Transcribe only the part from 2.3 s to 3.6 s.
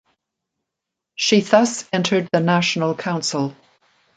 the National Council.